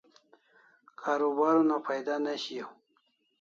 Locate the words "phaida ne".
1.85-2.33